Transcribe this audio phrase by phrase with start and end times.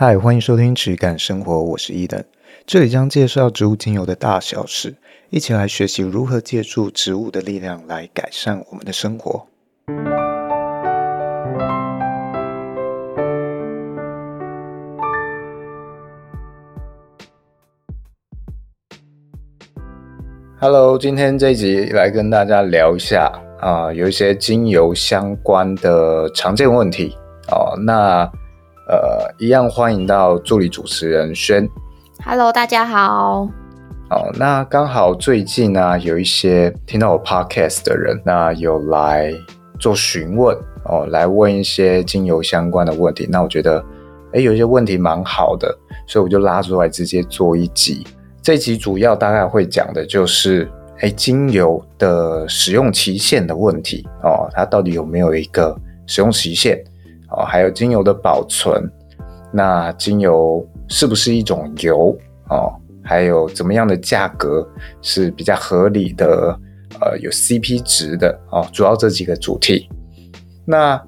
[0.00, 2.22] 嗨，欢迎收听质感生活，我是伊登，
[2.64, 4.94] 这里将介绍植物精油的大小事，
[5.28, 9.48] 一起来学习如何借助植物的力量来改善我们的生活。
[20.60, 27.16] Hello，今天这一集来跟大家聊一下啊、有一些精油相关的常见问题
[27.50, 28.30] 哦，那。
[28.88, 31.68] 呃，一样欢迎到助理主持人轩。
[32.24, 33.46] Hello，大家好。
[34.08, 39.30] 哦，那刚好最近呢、啊，有一些听到我 Podcast 的人，那有来
[39.78, 43.28] 做询问哦，来问一些精油相关的问题。
[43.30, 43.84] 那我觉得，
[44.32, 45.76] 哎，有一些问题蛮好的，
[46.06, 48.06] 所以我就拉出来直接做一集。
[48.40, 50.66] 这集主要大概会讲的就是，
[51.00, 56.82] 哎，精油的使用期限的问题哦，它到底有没有一个使用期限？
[57.30, 58.82] 哦，还有精油的保存，
[59.52, 62.16] 那精油是不是一种油
[62.50, 62.72] 哦？
[63.02, 64.68] 还有怎么样的价格
[65.00, 66.58] 是比较合理的？
[67.02, 69.88] 呃，有 CP 值的哦，主要这几个主题。
[70.64, 71.00] 那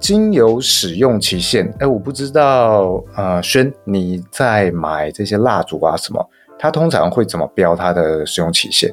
[0.00, 8.92] 精油使用期限，哎，我不知道，呃，轩你在买这些蜡烛啊什么，它通常会怎么标它的使用期限？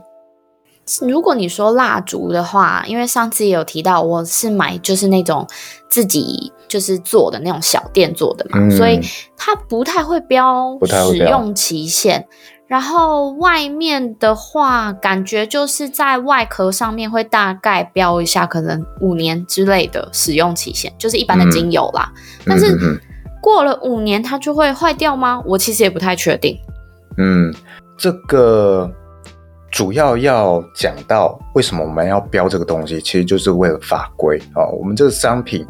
[1.07, 5.45] 如果你说蜡烛的话，因为上次也有提到，我是买就是那种
[5.89, 8.99] 自己就是做的那种小店做的嘛，嗯、所以
[9.35, 10.77] 它不太会标
[11.11, 12.25] 使用期限。
[12.67, 22.11] 然后外面的话，感觉就是在外壳上面会大概标一下，可能五年之类的使用期限，就是一般的精油啦。
[22.15, 22.77] 嗯、但是
[23.41, 25.41] 过了五年，它就会坏掉吗？
[25.45, 26.57] 我其实也不太确定。
[27.17, 27.53] 嗯，
[27.97, 28.89] 这个。
[29.77, 34.65] 主要要讲到为什么我们要标这个东西，其实就是为了法规啊。
[34.69, 35.63] 我们这个商品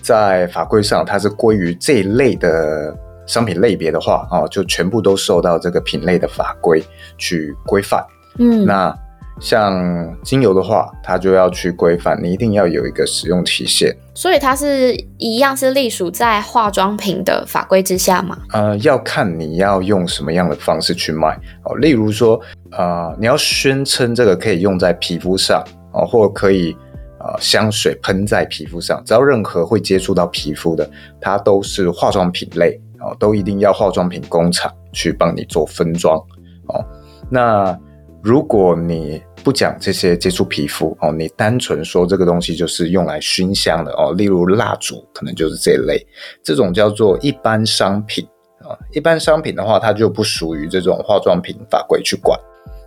[0.00, 6.82] 在法规上它是归于这一类的商品类别的话啊，就全部都受到这个品类的法规
[7.18, 8.02] 去规范。
[8.38, 8.96] 嗯，那。
[9.40, 13.96] 像精油的话，它就要去规范，你一定要有一个使用期限。
[14.14, 18.38] 所以它是一样是隶属在化妆品的法规之下吗？
[18.52, 21.74] 呃，要看你要用什么样的方式去卖哦。
[21.78, 22.38] 例如说，
[22.72, 26.76] 呃，你要宣称这个可以用在皮肤上哦，或可以
[27.18, 36.18] 呃香水喷在皮肤上，只要任何会接触到皮肤的，它都是化妆品类哦，都一定要化妆品工厂去帮你做分装
[36.66, 36.84] 哦。
[37.30, 37.78] 那
[38.22, 46.06] 如果你不讲这些接触皮肤哦，你单纯说这个东西就是用来熏香的哦，例如蜡烛，可能就是这一类，
[46.42, 48.22] 这种叫做一般商品
[48.58, 48.76] 啊。
[48.92, 52.38] 一般商品的话，它就不属于这种化妆品法规去管。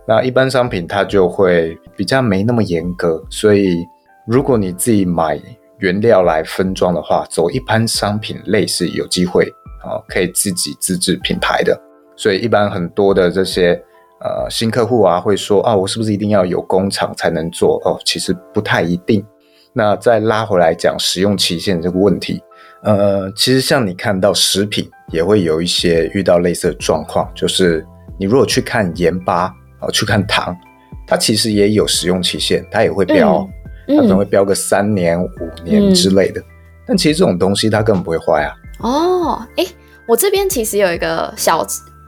[0.06, 3.84] 那一般商品它就会比较没那么严格，所以
[4.28, 5.40] 如果你自己买
[5.78, 9.44] 原料来分装的话，走一般商品类是有机会
[9.82, 11.76] 啊，可以自己自制品牌的。
[12.14, 13.82] 所以一般很多的这些。
[14.24, 17.78] 呃，新客户啊会说啊，我是不是一定要有工厂才能做？
[17.84, 19.22] 哦，其实不太一定。
[19.74, 22.40] 那再拉回来讲使用期限这个问题，
[22.84, 27.84] 呃，其实像你看到食品也会有一些遇到类似的状况，就是
[28.18, 30.56] 你如果去看盐巴哦，去看糖，
[31.06, 33.46] 它其实也有使用期限，它也会标，
[33.88, 35.28] 它可能会标个三年、五
[35.64, 36.40] 年之类的。
[36.40, 36.44] 嗯、
[36.86, 38.54] 但其实这种东西它根本不会坏啊。
[38.78, 39.66] 哦，哎，
[40.08, 41.62] 我这边其实有一个小，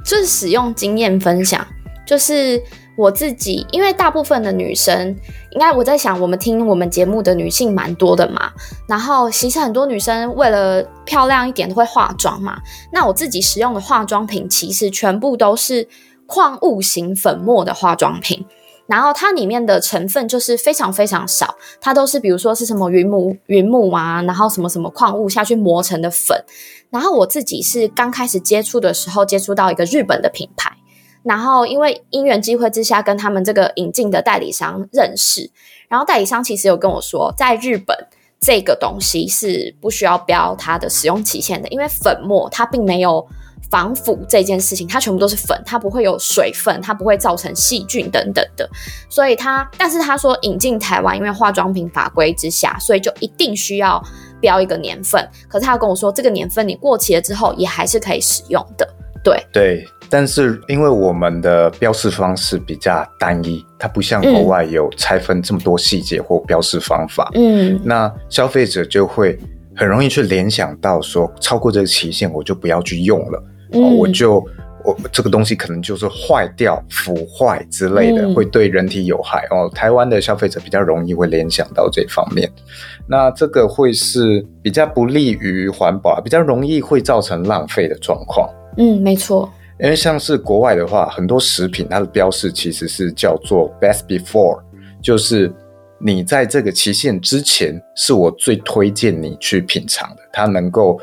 [0.05, 1.67] 就是使用经验分享。
[2.07, 2.63] 就是
[2.97, 5.15] 我自己，因为大部分的女生，
[5.51, 8.53] 应该我在想，我们听我们节目的女性蛮多的嘛。
[8.89, 12.59] 然后其实很多女生为了漂亮一点都会化妆嘛。
[12.93, 15.87] 那我自己使用的化妆品，其实全部都是
[16.27, 18.47] 矿物型粉末的化妆品。
[18.87, 26.41] 然后它里面的成分就是非常非常少，它都是比如说是什么云母、云母啊，然后什么什么矿物下去磨成的粉。
[26.89, 30.76] 然后我自己是刚开始接触的时候，接触到一个日本的品牌。
[31.27, 35.51] 然后，因为因缘机会之下，跟他们这个引进的代理商认识，
[35.89, 37.97] 然后代理商其实有跟我说，在日本
[38.39, 43.27] 这个东西是不需要标它的使用期限的，因为粉末它并没有
[43.69, 48.71] 防腐这件事情，它全部都是粉，它不会有水分，它不会造成细菌等等的，
[49.11, 54.01] 所以它，但是他说引进台湾，因为化妆品法规之下，所以就一定需要
[54.41, 58.89] 标一个年份，可是他跟我说，这个年份你过期了之后，也还是可以使用的，
[59.25, 59.45] 对。
[59.53, 59.85] 对。
[60.09, 67.31] 但是，因为我们的标示方式比较单一，它不像国外有拆分这么多细节或标示方法。
[67.35, 69.39] 嗯，那消费者就会
[69.75, 73.43] 很容易去联想到说，超过这个期限我就不要去用了。
[73.73, 74.45] 嗯，我就
[74.85, 79.69] 我这个东西可能就是坏掉、腐坏之类的，嗯、会对人体有害哦。
[79.75, 82.49] 台湾的消费者比较容易会联想到这方面，
[83.09, 88.49] 那这个会是比较不利于环保，比较容易会造成浪费的状况。
[88.77, 89.51] 嗯，没错。
[89.79, 94.61] 因为像是国外的话，很多食品它的标示其实是叫做 best before，
[95.03, 95.53] 就是
[95.99, 100.99] 你在这个期限之前是我最推荐你去品尝的，它能够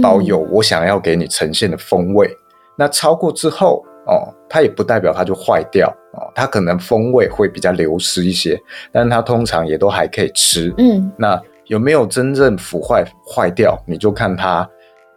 [0.00, 2.28] 保有我想要给你呈现的风味。
[2.28, 2.38] 嗯、
[2.78, 8.56] 那超过之后哦，它也不代表它就坏掉哦，它可能风味会比较流失一些，
[8.92, 10.72] 但是它通常也都还可以吃。
[10.78, 13.76] 嗯，那有没有真正腐坏坏掉？
[13.86, 14.68] 你就看它。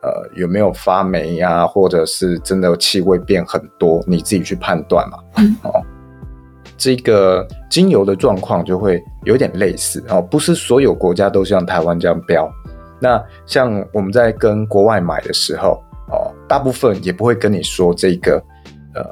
[0.03, 5.17] 呃，有没有发霉呀、啊，或者是真的气味变很多，你自己去判断嘛。
[5.37, 5.81] 嗯、哦，
[6.77, 12.47] 这个精油的状况就会有点类似哦，不是所有国家都像台湾这样标。
[12.99, 18.41] 那像我们在跟国外买的时候，哦，大部分也不会跟你说这个，
[18.93, 19.03] 呃，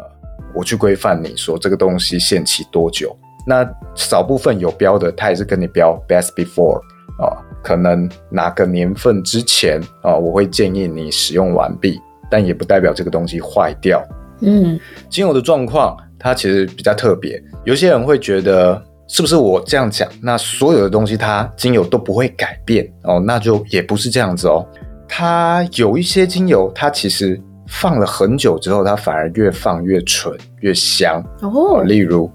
[0.53, 3.15] 我去规范你说这个东西限期多久。
[3.47, 6.79] 那少部分有标的，它也是跟你标 best before
[7.19, 7.37] 哦。
[7.65, 14.05] 可能哪个年份之前啊、哦，我会建议你使用完毕，但也不代表这个东西坏掉。
[14.41, 14.79] 嗯，
[15.09, 23.19] 精油的状况它其实比较特别，有些人会觉得是不是我这样讲，那所有的东西它精油都不会改变哦？
[23.19, 24.63] 那就也不是这样子哦。
[25.07, 31.83] 它有一些精油，它其实放了很久之后，它反而越放越醇越香哦，哦。
[31.83, 32.29] 例如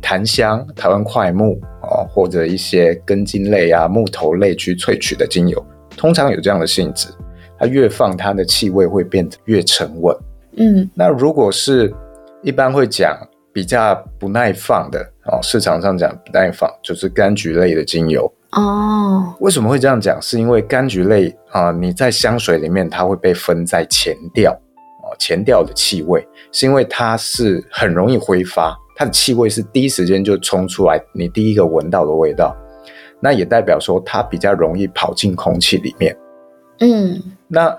[0.00, 1.60] 檀香、台湾桧木。
[2.08, 5.64] 或者一些根茎类啊、木头类去萃取的精油，
[5.96, 7.08] 通常有这样的性质，
[7.58, 10.16] 它越放它的气味会变得越沉稳。
[10.56, 11.92] 嗯，那如果是
[12.42, 13.18] 一般会讲
[13.52, 19.34] 比较不耐放的哦，市场上讲不耐放就是柑橘类的精油哦。
[19.40, 20.20] 为什么会这样讲？
[20.22, 28.76] 是因为柑橘类啊、呃，你在香水里面它会被分在前调哦，前调的气味是因为它是很容易挥发。
[29.00, 32.54] 它的气味是第一时间就冲出来，你第一个闻到的味道，
[33.18, 36.14] 那也代表说它比较容易跑进空气里面。
[36.80, 37.18] 嗯，
[37.48, 37.74] 那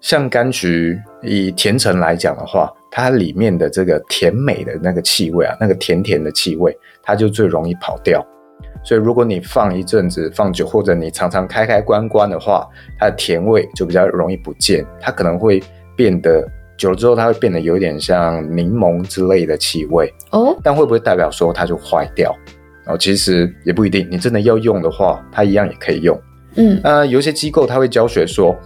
[0.00, 6.72] 像柑橘以甜橙来讲的话，它里面的这个甜美的那个气味啊，那个甜甜的气味，
[7.02, 8.24] 它就最容易跑掉。
[8.84, 12.64] 所以如果你放一阵子放久，或者你常常开开关关的话，
[12.96, 15.60] 它的甜味就比较容易不见，它可能会
[15.96, 16.48] 变得。
[16.80, 22.34] 久了之后，它会变得有点像柠檬之类的气味哦，但会不会代表说它就坏掉？
[22.86, 24.08] 哦，其实也不一定。
[24.10, 26.18] 你真的要用的话，它一样也可以用。
[26.56, 28.56] 嗯，那有些机构它会教学说，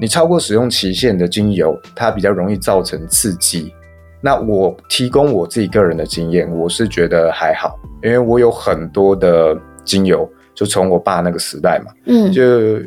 [0.00, 3.74] 你超过使用期限的精油，它比较容易造成刺激。
[4.22, 9.54] 那我提供我自己个人的经验，我是觉得还好，因为我有很多的
[9.84, 10.26] 精油。
[10.60, 12.42] 就从我爸那个时代嘛，嗯，就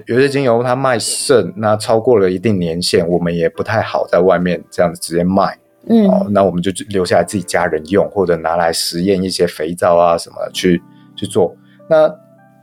[0.06, 10.80] 有些精油它卖剩，那超过了一定年限，我们也不太好在外面这样子直接卖，嗯，哦，那我们就留下来自己家人用，或者拿来实验一些肥皂啊什么去
[11.16, 11.52] 去做。
[11.90, 12.08] 那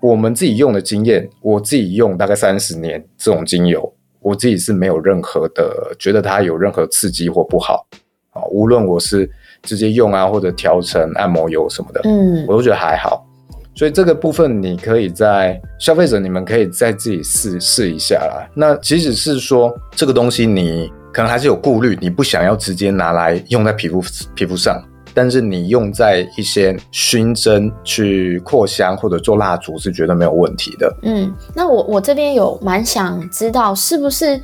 [0.01, 7.85] 我们自己用的经验，我自己用大概三十年这种精油，我自己是没有任何的觉得它有任何刺激或不好
[8.31, 9.29] 啊，无论我是
[9.62, 13.27] 直接用啊，或者调成按摩油什么的，嗯，我都觉得还好。
[13.75, 18.46] 所以这个部分，你可以在消费者，你们可以再自己试试一下啦。
[18.52, 24.02] 那即使是说这个东西，你可能还是有顾虑，你不想要直接拿来用在皮肤
[24.34, 24.82] 皮肤上，
[25.14, 30.94] 但是你用在一些熏蒸去扩香或者做蜡烛是绝对没有问题的。
[31.02, 34.37] 嗯，那我我这边有蛮想知道，是不是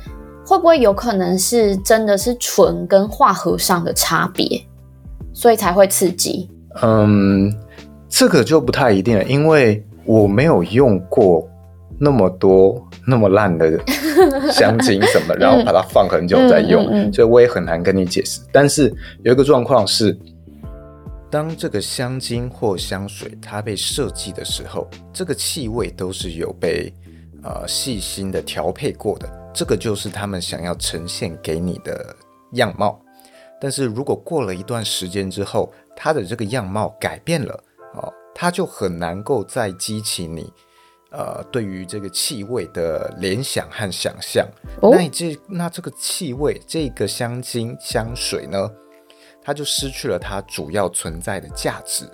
[0.45, 4.59] 会不会有可能是真的是醇跟化合上的差别，
[5.31, 6.49] 所以才会刺激？
[6.81, 7.53] 嗯。
[8.09, 11.47] 这个就不太一定了，因为我没有用过
[11.99, 13.79] 那么多那么烂的
[14.51, 18.39] 香精什么， 然后把它放很久再用，嗯嗯嗯、所以我也很难跟你解释。
[18.51, 20.17] 但是有一个状况是，
[21.29, 26.93] 当这个香精或香水它被设计的时候，这个气味都是有被
[27.43, 32.15] 呃细心的调配过的，这个就是他们想要呈现给你的
[32.53, 32.99] 样貌。
[33.59, 37.63] 但是如果过了一段时间之后，它的这个样貌改变了。
[38.37, 40.53] 哦，它就很难够再激起你，
[41.09, 44.47] 呃，对于这个气味的联想和想象。
[44.81, 48.69] 哦、那你这那这个气味，这个香精香水呢，
[49.41, 52.05] 它就失去了它主要存在的价值。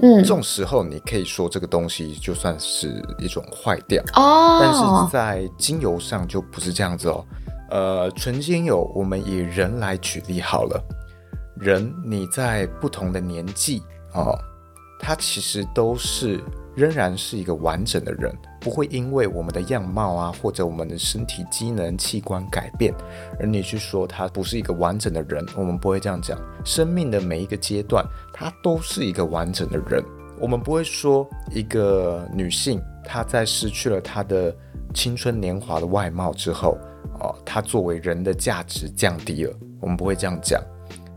[0.00, 4.02] 嗯，这种时候你可以说这个东西就算是一种坏掉。
[4.14, 7.24] 哦，但是在精油上就不是这样子哦。
[7.70, 10.82] 呃，纯精油，我们以人来举例好了。
[11.56, 13.82] 人你在不同的年纪
[14.14, 14.38] 哦。
[14.98, 16.40] 他其实都是
[16.74, 22.92] 仍然是一个完整的人，不会因为我们的样貌啊，或者我们的身体机能器官改变，
[23.40, 25.44] 而你去说他不是一个完整的人。
[25.56, 26.38] 我们不会这样讲。
[26.64, 30.04] 生命的每一个阶段，他都是一个完整的人。
[30.40, 34.54] 我们不会说一个女性她在失去了她的
[34.94, 36.78] 青春年华的外貌之后，
[37.20, 39.52] 哦，她作为人的价值降低了。
[39.80, 40.62] 我们不会这样讲。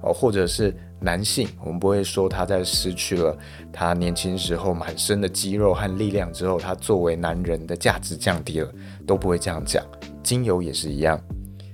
[0.02, 0.76] 哦，或者是。
[1.04, 3.36] 男性，我们不会说他在失去了
[3.74, 8.72] 他年轻时候满身的肌肉和力量之后，他作为男人的价值降低了，
[9.08, 9.84] 都不会这样讲。
[10.22, 11.20] 精油也是一样，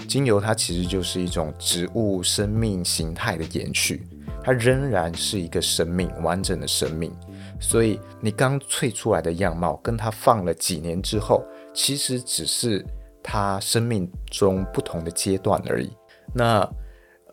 [0.07, 4.07] 精油它其实就是一种植物生命形态的延续，
[4.41, 7.11] 它仍然是一个生命，完整的生命。
[7.59, 11.43] 所以你刚萃出来的样貌，跟它放了几年之后，
[11.73, 12.85] 其实只是
[13.21, 15.91] 它生命中不同的阶段而已。
[16.33, 16.65] 那。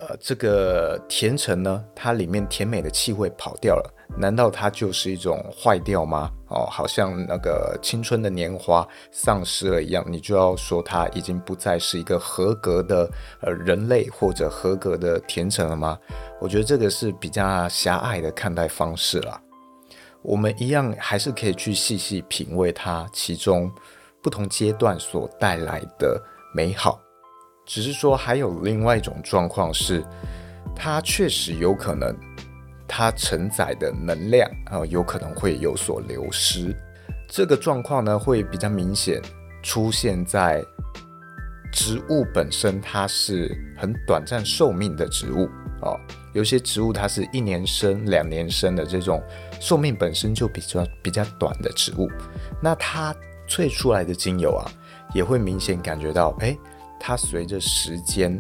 [0.06, 6.30] 呃，这个甜橙呢，它里面甜美的气味跑掉了，难道它就是一种坏掉吗？
[6.48, 15.98] 哦，好像那个青春的年华丧失了一样，你就要说它已经不再是一个合格的呃人类或者合格的甜橙了吗？
[16.38, 19.40] 我觉得这个是比较狭隘的看待方式啦。
[20.20, 23.72] 我们一样还是可以去细细品味它其中
[24.22, 26.22] 不同阶段所带来的
[26.54, 27.00] 美好。
[27.66, 30.04] 只是说，还有另外一种状况是，
[30.76, 32.14] 它确实有可能，
[32.86, 36.76] 它承载的能量啊、有可能会有所流失。
[37.26, 39.20] 这个状况呢，会比较明显
[39.62, 40.62] 出现在
[41.72, 45.48] 植物本身，它是很短暂寿命的植物
[45.80, 45.98] 哦。
[46.34, 49.22] 有些植物它是一年生、两年生的这种
[49.58, 52.10] 寿命本身就比较比较短的植物，
[52.60, 53.14] 那它
[53.48, 54.70] 萃出来的精油啊，
[55.14, 56.54] 也会明显感觉到，哎。
[57.06, 58.34] 它随着时间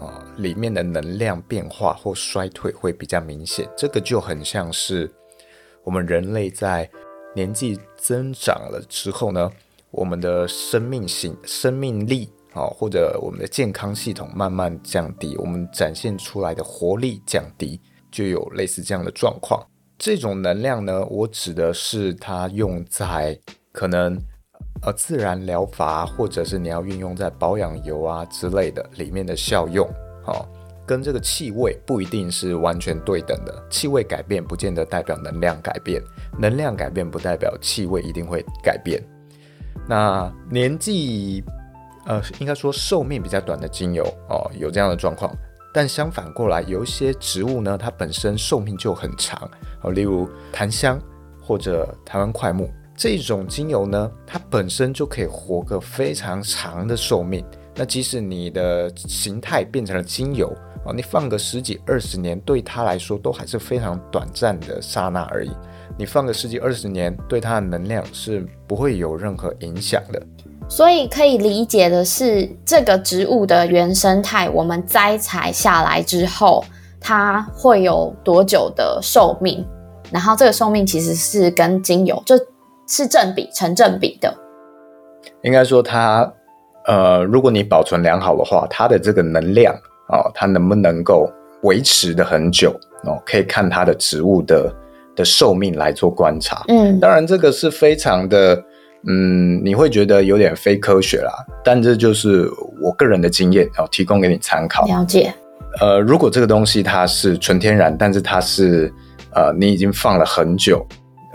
[0.00, 3.68] 啊，里面的能量变化或衰退会比较明显。
[3.76, 5.12] 这个就很像是
[5.84, 6.90] 我们人类在
[7.34, 9.50] 年纪增长了之后呢，
[9.90, 17.78] 我们的生命性、生命力啊，或者我们的健康系统慢慢降低，我们展现出来的活力降低，
[18.10, 19.62] 就有类似这样的状况。
[19.98, 23.38] 这种能量呢，我指的是它用在
[23.72, 24.18] 可能。
[24.82, 29.88] 呃，自然疗法或者是你要运用在保养油啊之类的里面的效用，
[30.26, 30.46] 哦，
[30.86, 33.66] 跟这个气味不一定是完全对等的。
[33.68, 36.00] 气味改变不见得代表能量改变，
[36.38, 39.02] 能量改变不代表气味一定会改变。
[39.88, 41.42] 那年纪，
[42.04, 45.34] 呃，应该说寿命比较短的精油哦，有这样的状况。
[45.72, 49.50] 但相反过来，有一些植物呢，它本身寿命就很长，
[49.82, 51.00] 哦，例如檀香
[51.42, 52.70] 或者台湾桧木。
[52.96, 57.44] 这种精油呢，它本身就可以活个非常长的寿命。
[57.74, 60.50] 那即使你的形态变成了精油
[60.86, 65.50] 哦，你放个十几二十年，对它来说都还是非常短暂的刹那而已。
[65.98, 70.22] 你放个十几二十年，对它的能量是不会有任何影响的。
[70.66, 76.64] 所以可以理解的是，这个植物的原生态，我们摘采下来之后，
[76.98, 79.62] 它会有多久的寿命？
[80.10, 82.34] 然后这个寿命其实是跟精油就。
[82.86, 84.32] 是正比，成正比的。
[85.42, 86.32] 应该说它，
[86.86, 89.74] 呃，如果你保存良好的话，它的这个能量
[90.08, 91.30] 哦，它能不能够
[91.62, 92.70] 维持的很久
[93.04, 93.20] 哦？
[93.26, 94.72] 可以看它的植物的
[95.16, 96.64] 的寿命来做观察。
[96.68, 98.54] 嗯，当然这个是非常的，
[99.08, 101.32] 嗯，你会觉得有点非科学啦，
[101.64, 102.48] 但这就是
[102.80, 104.86] 我个人的经验哦，提供给你参考。
[104.86, 105.32] 了解。
[105.80, 108.92] 呃，如果这个东西它是纯天然，但是它是
[109.34, 110.86] 呃，你已经放了很久。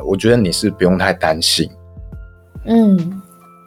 [0.06, 1.70] 我觉得你是不用太担心，
[2.66, 3.22] 嗯，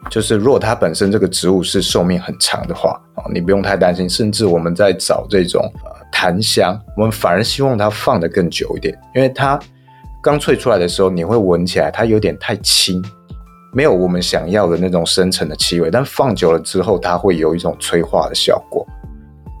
[0.09, 2.99] 就是如果它本身这个植物是寿命很长的话，
[3.33, 4.09] 你不用太担心。
[4.09, 9.59] 甚至我们在找这种呃檀香，我们反而希望它放得更久一点，因为它
[10.21, 13.03] 刚萃出来的时候，你会闻起来它有点太轻，
[13.73, 15.89] 没有我们想要的那种深沉的气味。
[15.89, 18.85] 但放久了之后，它会有一种催化的效果，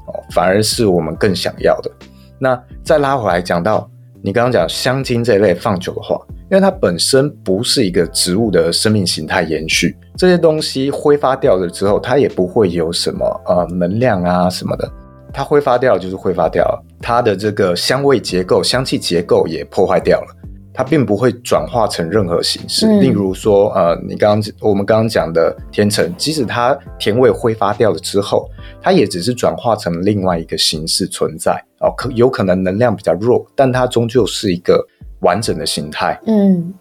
[0.07, 1.91] 哦，反而是我们更想要的。
[2.37, 3.89] 那再拉回来讲到
[4.21, 6.19] 你刚刚讲香精这一类放久的话。
[6.51, 14.87] 因为它本身不是一个植物的生命形态延续，这些东西挥发掉了之后，它也不会有什么呃能量啊什么的，
[15.33, 20.27] 它挥发掉就是挥发掉了，它的这个香味结构、香气结构也破坏掉了，
[20.71, 22.85] 它并不会转化成任何形式。
[22.85, 28.47] 嗯、例如说，呃，你刚刚我们刚刚讲的甜橙，即使它甜味挥发掉了之后，
[28.83, 34.85] 它也只是转化成另外一个形式存在哦，可有可能能量比较弱，但它终究是一个。
[35.25, 36.73] 完整的形态，嗯，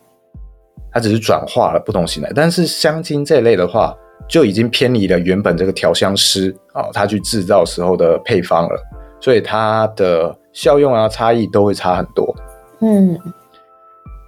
[0.93, 3.97] 它只是转化了不同形态，但是香精这一类的话，
[4.29, 8.81] 就已经偏离了原本这个调香师啊，他去制造时候的配方了，
[9.21, 12.37] 所以它的效用啊差异都会差很多，
[12.81, 13.19] 嗯。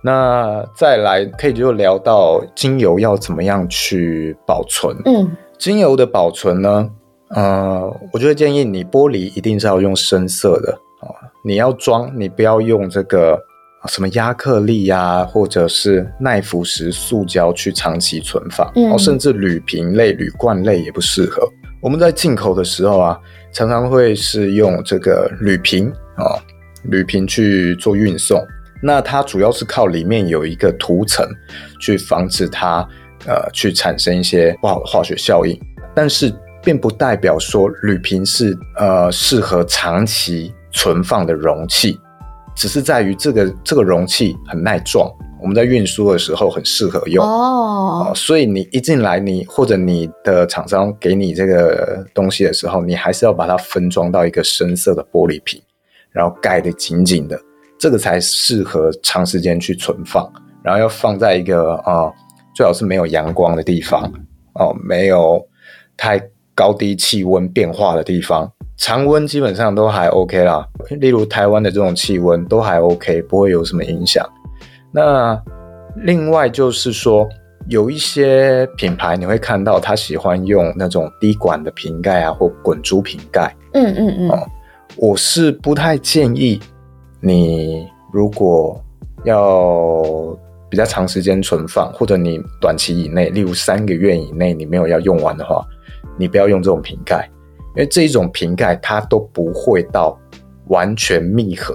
[0.02, 4.96] 那再来可以就聊到精油要怎么样去保存。
[5.04, 6.88] 嗯，精油的保存呢，
[7.30, 11.11] 呃，我就会建议你玻璃一定是要用深色的啊。
[11.44, 13.37] 你要装，你不要用这个
[13.87, 18.71] 什么亚克力呀、啊，或者是耐腐蚀塑胶去长期存放。
[18.75, 21.49] 嗯，哦，甚至铝瓶类、铝罐类也不适合。
[21.81, 23.19] 我们在进口的时候啊，
[23.52, 26.35] 常常会是用这个铝瓶啊，
[26.85, 28.45] 铝瓶去做运送。
[28.83, 31.26] 那它主要是靠里面有一个涂层
[31.81, 32.87] 去防止它
[33.26, 35.59] 呃去产生一些不好的化学效应，
[35.95, 41.99] 但是并不代表说铝瓶是呃适合长期存放的容器，
[42.56, 45.08] 只是在于这个这个容器很耐撞，
[45.40, 48.08] 我们在运输的时候很适合用哦、oh.
[48.08, 48.14] 呃。
[48.14, 55.60] 所以你一进来你，你或者你的厂商给你这个东西的时候，你还是要把它分装到一个深色的玻璃瓶，
[56.10, 57.38] 然后盖得紧紧的。
[57.78, 60.26] 这个才适合长时间去存放，
[60.64, 62.14] 然后要放在一个啊、呃，
[62.54, 64.02] 最好是没有阳光的地方
[64.54, 65.46] 哦、呃，没有
[65.94, 66.18] 太
[66.54, 70.66] 高低气温变化的地方，常温基本上都还 OK 啦。
[71.00, 74.26] 例如台湾的这种气温都还 OK，不会有什么影响。
[74.92, 75.40] 那
[75.97, 77.28] 另外就是说，
[77.68, 83.54] 有一些品牌你会看到他喜欢用那种滴管的瓶盖啊，或滚珠瓶盖。
[83.73, 84.38] 嗯嗯嗯、哦，
[84.97, 86.61] 我是不太建议。
[87.21, 88.80] 你如果
[89.25, 90.02] 要
[90.68, 95.64] 比较长时间存放，或者你短期以内，例如三个月以内，你没有要用完的话，
[96.18, 97.28] 你不要用这种瓶盖，
[97.76, 100.18] 因为这一种瓶盖它都不会到
[100.68, 101.75] 完全密合，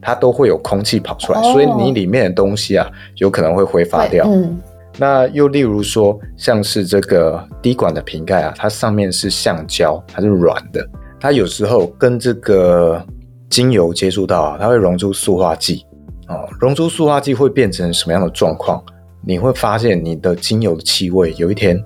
[0.00, 4.26] 它都会有空气跑出来，哦、所以你里面的东西啊，有可能会挥发掉。
[4.26, 4.58] 嗯，
[4.98, 10.84] 那又例如说，像是这个滴管的瓶盖啊，它上面是橡胶，它是软的，
[11.20, 13.04] 它有时候跟这个。
[13.52, 15.84] 精油接触到啊，它会溶出塑化剂，
[16.26, 18.82] 哦，溶出塑化剂会变成什么样的状况？
[19.22, 21.78] 你会发现你的精油的气味，有一天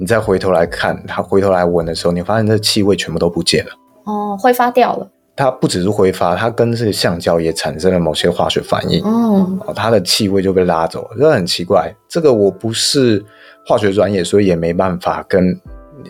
[0.00, 3.70] 你再回头来看，它回头来闻的时候，你发现这气味全部都不见了，
[4.04, 5.06] 哦，挥发掉了。
[5.36, 11.94] 它不只是挥发，它跟这个橡胶也产生了某些化学反应，嗯，哦，它的气味就被拉走了，这很奇怪。
[12.08, 13.22] 这个我不是
[13.66, 15.54] 化学专业，所以也没办法跟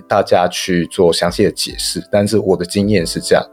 [0.06, 3.44] 大家去做详细的解释，但是我的经验是这样。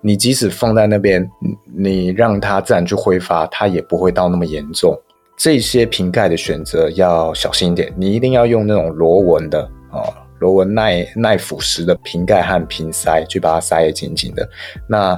[0.00, 1.28] 你即使放在那边，
[1.76, 4.96] 你让它自然去挥发，它也不会到那么严重。
[5.36, 10.02] 这些瓶盖的选择要小心一点，你一定要用那种螺纹的啊，
[10.38, 14.48] 螺纹耐耐腐蚀的瓶盖和瓶塞去把它塞得紧紧的。
[14.86, 15.16] 那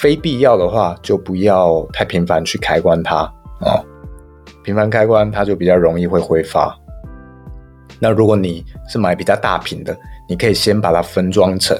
[0.00, 3.18] 非必要的话，就不要太频繁去开关它
[3.60, 3.80] 啊，
[4.62, 6.76] 频繁开关它就比较容易会挥发。
[7.98, 9.96] 那如果你是买比较大瓶的，
[10.28, 11.78] 你可以先把它分装成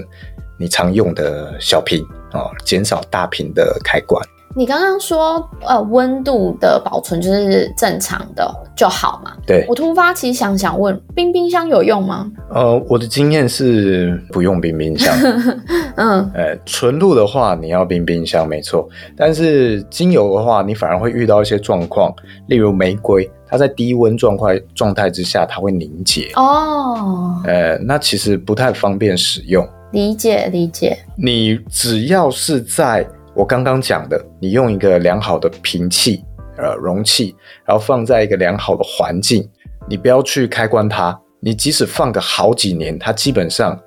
[0.58, 2.02] 你常用的小瓶
[2.32, 4.24] 啊，减少大瓶的开关。
[4.56, 9.32] 你刚刚说，呃，温度的保存就是正常的就好嘛？
[9.46, 9.66] 对。
[9.68, 12.26] 我突发奇想，想问，冰冰箱有用吗？
[12.48, 15.14] 呃，我的经验是不用冰冰箱。
[15.96, 16.30] 嗯。
[16.32, 18.88] 呃，纯露的话，你要冰冰箱没错。
[19.14, 22.10] 但是精油的话，你反而会遇到一些状况，
[22.48, 26.30] 例如玫瑰，它在低温状态状态之下，它会凝结。
[26.36, 27.42] 哦。
[27.44, 29.68] 呃，那其实不太方便使用。
[29.92, 36.24] 理解理解，你只要是在我刚刚讲的，你用一个良好的瓶器
[36.56, 39.46] 呃容器，然后放在一个良好的环境，
[39.86, 43.78] 你不要去开关它，你即使放个好几年，它基本上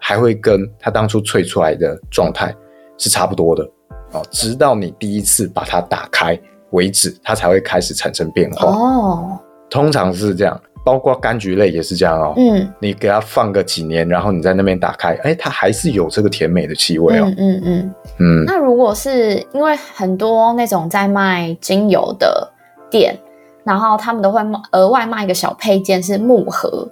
[0.00, 2.54] 还会跟它当初萃出来的状态
[2.96, 3.62] 是差不多的
[4.12, 10.58] 哦，直到你第一次把它打开为止，它才会开始产生变化哦，通常是这样。
[10.88, 12.32] 包括柑橘类也是这样哦。
[12.38, 17.26] 嗯，你给它放个几年，然后你在那边打开，哎，它还是有这个甜美的气味哦。
[17.26, 17.94] 嗯嗯嗯。
[18.20, 22.50] 嗯，那如果是因为很多那种在卖精油的
[22.90, 23.14] 店，
[23.64, 24.40] 然后他们都会
[24.72, 26.88] 额外卖一个小配件，是木盒，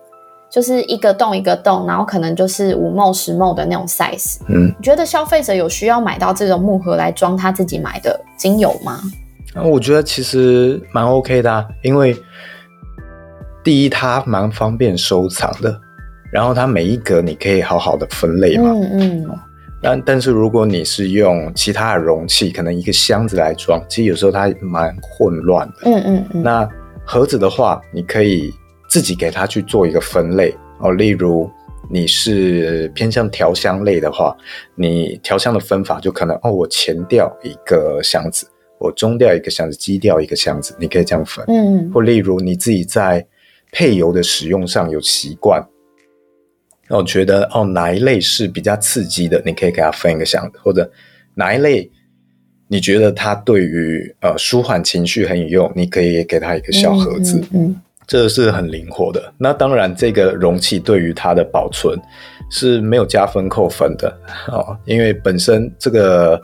[0.51, 4.37] 就是一个洞一个洞，然后可能就是五 ml 十 ml 的那种 size。
[4.51, 9.01] 嗯，你觉得消费者有需要买到这种木盒来装他自己买的精油吗？
[9.55, 12.15] 啊，我觉得其实蛮 OK 的啊，因为。
[13.67, 15.77] 第一，它蛮方便收藏的，
[16.31, 18.71] 然后它每一格你可以好好的分类嘛。
[18.71, 19.39] 嗯嗯。
[19.83, 25.75] 但但是如果你是用其他的容器，可能一个箱子来装，其实有时候它蛮混乱的。
[25.87, 26.43] 嗯嗯嗯。
[26.45, 26.69] 那
[27.05, 28.55] 盒子的话，你可以
[28.89, 30.93] 自己给它去做一个分类哦。
[30.93, 31.51] 例如
[31.91, 34.33] 你是偏向调香类的话，
[34.77, 38.47] 你调香的分法就可能哦，我前调一个箱子，
[38.79, 41.45] 我中调一个箱子，基调一个箱子，你可以这样分。
[41.49, 41.91] 嗯。
[41.93, 43.27] 或例如你自己在
[43.73, 45.67] 配油的使用上有习惯，
[46.89, 50.91] 那我觉得哦，哪一类是比较刺激的，你可以给它分一个箱子，或者
[51.35, 51.91] 哪一类
[52.69, 57.83] 你觉得它对于呃舒缓情绪很有用，你可以给它一个小盒子，嗯，嗯嗯。
[58.09, 59.35] 这是很灵活的。
[59.37, 61.99] 那当然，这个容器对于它的保存
[62.49, 66.41] 是没有加分扣分的哦，因为本身这个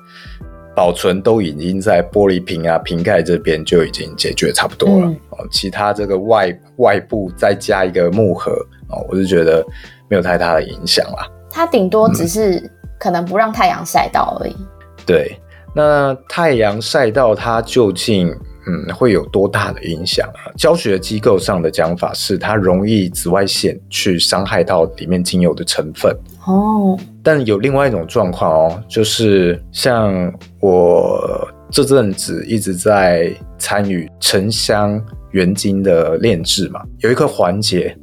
[0.75, 5.47] 保存都已经在玻璃瓶啊瓶盖这边就已经解决差不多了，嗯，哦。
[5.51, 8.53] 其他这个外外部再加一个木盒
[8.89, 9.65] 哦，我是觉得
[10.09, 11.29] 没有太大的影响啦。
[11.51, 14.57] 它顶多只是可能不让太阳晒到而已。
[14.59, 14.67] 嗯，
[15.07, 15.39] 对。
[15.75, 18.35] 那太阳晒到它究竟
[18.67, 20.51] 嗯会有多大的影响啊？
[20.57, 26.99] 教学机构上的讲法是它容易紫外线去伤害到里面精油的成分哦。
[27.23, 35.01] 但有另外一种状况哦，就是像我这阵子一直在参与沉香
[35.33, 37.97] 原精的炼制嘛，有一个环节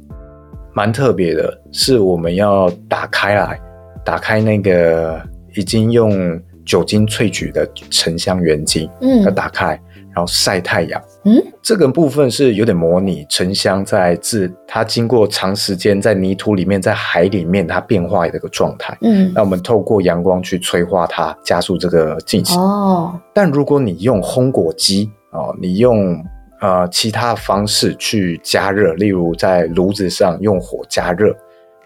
[0.74, 3.60] 蛮特别的，是我们要打开来，
[4.04, 5.20] 打开那个
[5.54, 6.40] 已经用。
[6.66, 9.80] 酒精萃取的沉香原精，嗯，要打开，
[10.20, 22.60] 然后晒太阳，嗯，这个部分是有点模拟沉香在自它经过长时间在泥土里面，在海里面它变化的一个状态，嗯，那我们透过阳光去催化它，加速这个进行。
[22.60, 26.22] 哦，但如果你用烘果机哦，你用
[26.60, 31.34] 呃其他方式去加热，例如在炉子上用火加热，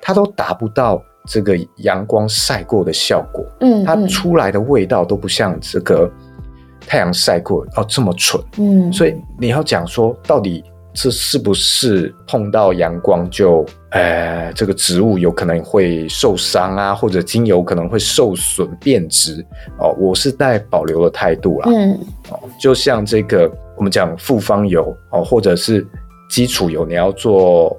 [0.02, 1.00] 它都达不到。
[1.26, 6.06] 这个阳光晒过的效果，嗯，它出来的味道都不像这个
[6.94, 19.44] 太阳晒过哦这么蠢，嗯，所以你要讲说，到底这是不是碰到阳光就，呃，这个植物有可能会受伤啊，或者精油可能会受损变质
[19.80, 19.92] 哦？
[19.98, 21.98] 我是带保留的态度啦，嗯，
[22.30, 25.84] 哦，就像这个我们讲复方油哦，或者是
[26.30, 27.76] 基础油，你要做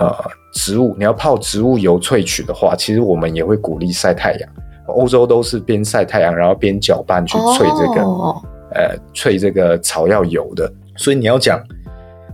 [0.00, 0.16] 呃。
[0.58, 4.50] 植物，你要泡植物油萃取的话，其实我们也会鼓励晒太阳。
[4.88, 8.36] 欧洲都是边晒太阳，然后边搅拌去萃这个，oh.
[8.72, 10.70] 呃，萃这个草药油的。
[10.96, 11.62] 所以你要讲，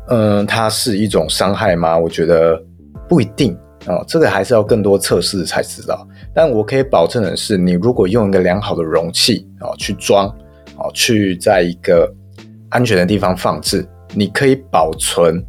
[0.08, 1.98] 嗯、呃，它是一种伤害吗？
[1.98, 2.60] 我觉得
[3.08, 3.52] 不一定
[3.86, 6.06] 啊、哦，这个还是要更多测试才知道。
[6.34, 10.28] 但我可以保证的是，你如果用一个良好的容器啊、哦、去装，
[10.76, 12.12] 啊、哦、去在一个
[12.70, 15.44] 安全的地方放置，你可以保存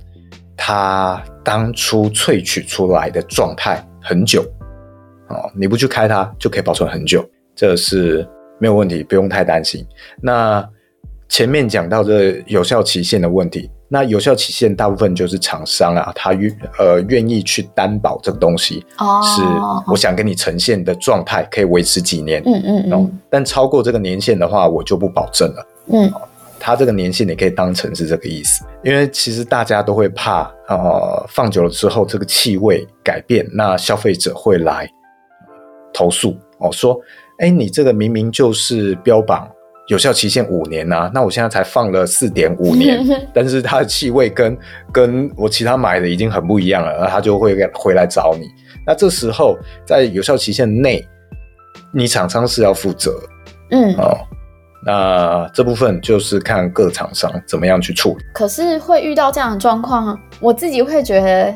[0.56, 1.22] 它。
[1.46, 4.42] 当初萃取出来的状态很久，
[5.34, 8.28] 哦，你不去开它就可以保存很久，这是
[8.60, 9.86] 没有问题，不用太担心。
[10.22, 10.68] 那
[11.30, 19.42] 前面讲到这有效期限的问题，那有效期限大部分就是厂商啊，他愿呃愿意去担保这个东西，哦，是
[19.92, 26.12] 我想跟你呈现的状态可以维持几年，嗯嗯嗯，但超过这个年限的话，我就不保证了，嗯。
[26.66, 34.90] 它这个年限你可以当成是这个意思，因为其实大家都会怕，呃，放久了之后这个气味改变，那消费者会来
[35.94, 37.00] 投诉哦，说，
[37.40, 39.48] 哎，你这个明明就是标榜
[39.88, 44.58] 有效期限五年啊，那我现在才放了四点五年， 但是它的气味跟
[44.92, 48.48] 跟我其他买的已经很不一样了，然后他就会回来找你。
[48.86, 51.06] 那这时候在有效期限内，
[51.94, 53.12] 你厂商是要负责，
[53.72, 54.18] 嗯，哦。
[54.86, 58.26] 那这部分就是看各厂商怎么样去处理。
[58.34, 61.56] 可是会遇到这样的状况，我自己会觉得，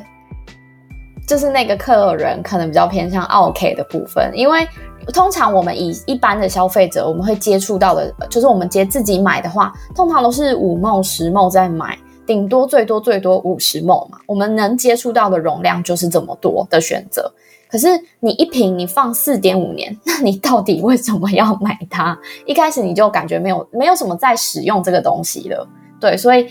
[1.28, 4.66] 就是那个客人可能比较偏向奥客的部分，因为
[5.14, 17.30] 通常我们以一般的消费者，我们会接触到的，就是我们接自己买的话，通常都是五 ml 十 ml 在买，顶多最多最多五十 ml 嘛，我们能接触到的容量就是这么多的选择。
[17.70, 17.90] 可是
[18.22, 22.18] 你一瓶你放四点五年，那 你到底为什么要买它？
[22.46, 25.68] 一开始你就感觉没有没有什么在使用这个东西了，
[26.00, 26.48] 对，所以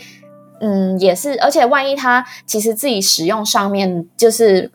[0.59, 4.71] 嗯也是，而且万一他其实自己使用上面就是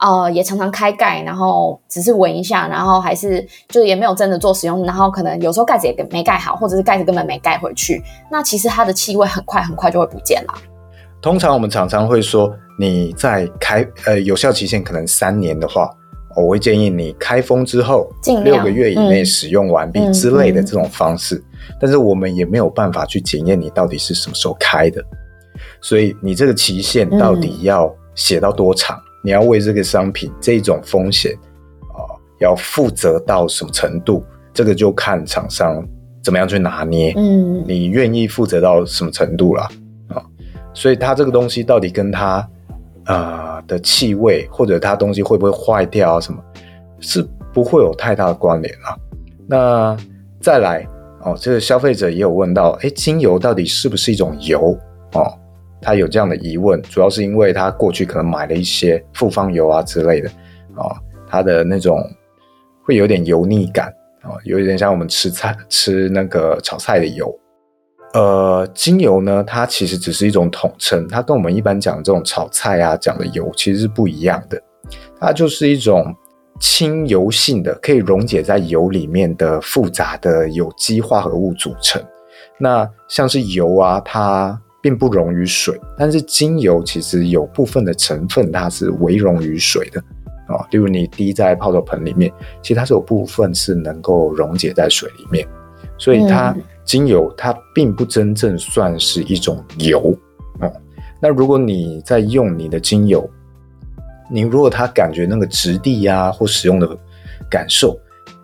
[0.00, 10.54] 呃也常常开盖，然后只是闻一下，然后还是就也没有真的做使用，然后可能有时候盖子也没盖好，或者是盖子根本没盖回去，那其实它的气味很快很快就会不见了。
[11.20, 12.52] 通常我们常常会说。
[12.80, 15.90] 你在开呃有效期限可能三年的话，
[16.36, 18.08] 我会建议你开封之后
[18.44, 21.34] 六个月以内使用完毕之类的这种方式。
[21.34, 25.02] 嗯嗯、但是我们也没有办法去检验你到底是什么时候开的，
[25.80, 28.96] 所以你这个期限到底要写到多长？
[28.96, 34.22] 嗯、你要为这个商品这种风险啊、呃，要负责到什么程度？
[34.54, 35.84] 这个就看厂商
[36.22, 37.12] 怎么样去拿捏。
[37.16, 39.62] 嗯，你愿意负责到什么程度了
[40.08, 40.22] 啊、呃？
[40.72, 42.48] 所以它这个东西到底跟它。
[43.08, 46.20] 啊、的气味，或者它东西会不会坏掉啊？
[46.20, 46.38] 什么
[47.00, 48.94] 是不会有太大的关联啊？
[49.46, 49.96] 那
[50.40, 50.86] 再来
[51.22, 54.78] 哦，这个消费者也有问到，诶，精油到底是不是一种油
[55.14, 55.26] 哦？
[55.80, 60.28] 他有这样的疑问，主要是因为他过去可能买了一些复方油啊之类的
[60.76, 60.94] 哦，
[61.26, 61.98] 他的那种
[62.84, 63.86] 会有点油腻感
[64.20, 67.34] 啊，有点像我们吃菜吃那个炒菜的油。
[68.14, 74.60] 呃，精油呢，它其实只是一种统称，它跟我们一般讲的这种炒菜啊讲的油其实是不一样的。
[75.20, 76.14] 它就是一种
[76.58, 82.02] 轻油性的，可以溶解在油里面的复杂的有机化合物组成。
[82.58, 90.00] 那像是油啊，它并不溶于水，但是精油其实有部分的成分它是微溶于水的
[90.46, 90.66] 啊。
[90.70, 95.46] 例如你滴在泡澡盆里面，其实它是有部分是能够溶解在水里面，
[95.98, 96.56] 所以它。
[96.88, 100.16] 精油它并不真正算是一种油，
[100.62, 100.72] 嗯，
[101.20, 103.28] 那如果你在用你的精油，
[104.30, 106.88] 你如果它感觉那个质地呀或使用的
[107.50, 107.94] 感受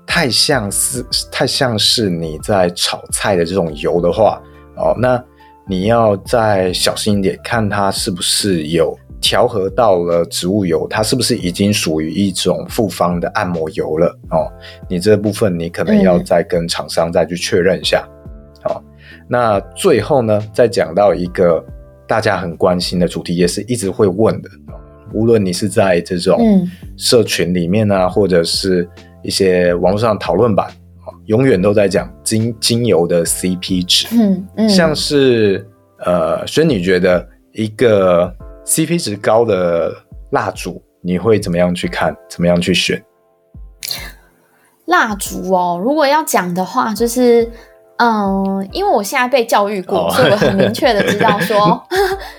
[0.07, 1.03] 太像是
[1.33, 4.39] 太像是你在炒菜的这种油的话，
[4.77, 5.25] 哦，那
[5.67, 14.53] 你要再小心一点，看它是不是有调和到了植物油，它是不是已经属于一种复方的按摩油了哦？
[14.87, 18.07] 你这部分你可能要再跟厂商再去确认一下。
[19.25, 21.65] 好，那最后呢，再讲到一个
[22.07, 24.51] 大家很关心的主题，也是一直会问的。
[25.13, 28.89] 无论你是在这种社群里面啊，嗯、或者是
[29.23, 30.69] 一些网络上讨论版，
[31.27, 34.09] 永远都在讲精精油的 CP 值。
[34.13, 35.67] 嗯嗯，像是
[36.05, 38.35] 呃，轩，你觉得一个
[38.65, 39.95] CP 值高的
[40.31, 42.17] 蜡烛，你会怎么样去看？
[42.29, 43.03] 怎么样去选？
[44.87, 47.49] 蜡烛哦，如果要讲的话，就是。
[47.97, 50.13] 嗯，因为我现在被教育过，oh.
[50.13, 51.81] 所以我很明确的知道 说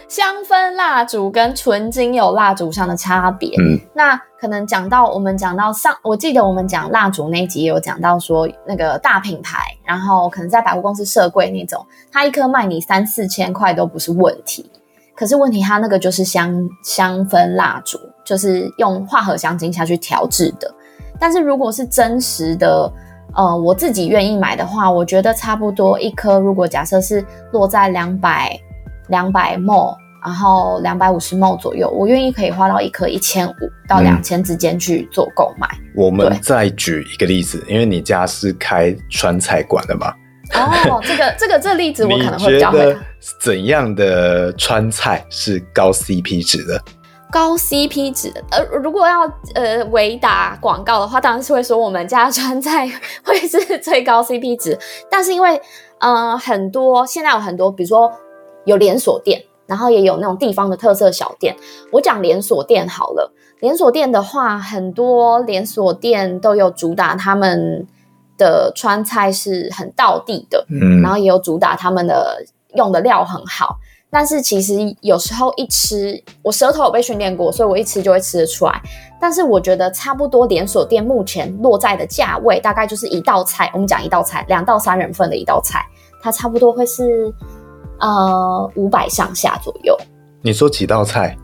[0.10, 3.50] 香氛蜡烛跟纯精油蜡烛上的差别。
[3.58, 14.70] 嗯，那可能讲到我们讲到上，我记得我们讲蜡烛那一集也有讲到说，那个大品牌，然后可能在百货公司设柜那种，它一颗卖你三四千块都不是问题。
[15.16, 20.70] 可是问题它那个就是香香氛蜡烛，就是用化合香精下去调制的。
[21.18, 22.92] 但是如果是真实的。
[23.36, 28.58] 呃，我自己愿意买的话，我觉得差不多一颗，如果假设是落在两百
[29.10, 33.54] 两百 ml，然后两百五十 ml 左右，我愿意可以花到一颗一千五
[33.88, 35.68] 到两千之间去做购买。
[35.80, 40.14] 嗯、我们再举一个例子，因为你家是开川菜馆的嘛。
[40.54, 42.96] 哦，这个这个这个例子我 可能会比较会。
[43.42, 46.82] 怎样的川菜是高 CP 值的？
[47.32, 49.22] 高 CP 值的，呃，如果要
[49.56, 52.90] 呃维打广告的话，当然是会说我们家川菜
[53.24, 54.78] 会是最高 CP 值。
[55.10, 55.62] 但是因为，
[56.00, 58.12] 呃，很多现在有很多，比如说
[58.64, 61.56] 有连锁店，然后也有那种地方的特色小店。
[61.92, 67.86] 我讲连锁店好了，连锁店的话，很多连锁店都有主打他们
[68.38, 73.78] 的川菜是很道地的，嗯，然后也有主打他们的用的料很好。
[74.18, 78.82] 但是其实有时候一吃，我舌头有被训练过，所以我一吃就会吃得出来。
[79.20, 85.86] 但是我觉得差不多连锁店目前落在的价位，大概就是一道菜，我们讲一道菜，两到三人份的一道菜，
[86.22, 87.30] 它差不多会是
[88.00, 89.94] 呃五百上下左右。
[90.42, 91.36] 你说几道菜？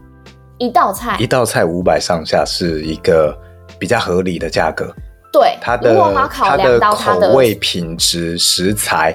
[0.57, 3.37] 一道菜，一道菜五百上下是一个
[3.77, 4.95] 比较合理的价格。
[5.33, 5.93] 对，它的
[6.29, 9.13] 它的口味、品质、食材。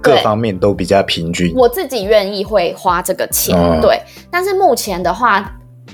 [0.00, 4.00] 各方面都比较平均，我自己愿意会花这个钱，嗯、对。
[4.30, 5.52] 但是目前的话，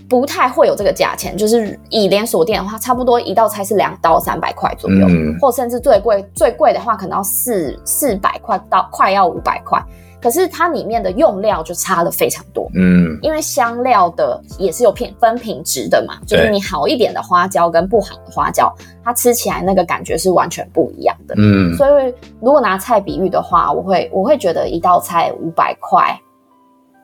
[0.08, 1.36] 不太会有这个价钱。
[1.36, 9.82] 就是以连锁店的话，差不多一道菜是两到三百块左右，嗯、或甚至最贵最贵的话，可能要四四百块到快要五百块。
[10.26, 21.72] 可是它里面的用料就差了非常多，嗯，因为香料的也是有品分品质的嘛，就是你好一点的花椒跟不好的花椒，它吃起来那个感觉是完全不一样的，嗯。
[21.76, 26.20] 所以如果拿菜比喻的话，我会我会觉得一道菜五百块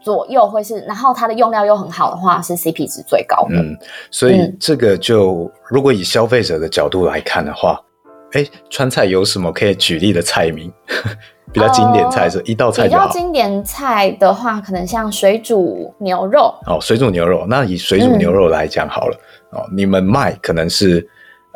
[0.02, 3.54] 左右会是，然后它的用料又很好的话，是 CP 值最高的。
[3.54, 3.78] 嗯，
[4.10, 7.80] 所以这个就如果以消费者的角度来看的话，
[8.32, 10.72] 哎，川菜有什么可以举例的菜名？
[11.52, 16.54] 比较经典菜是一道菜，比较经典菜的话，可能像水煮牛肉。
[16.66, 19.16] 哦，水煮牛肉，那以水煮牛肉来讲好了。
[19.52, 21.06] 嗯、哦，你们卖可能是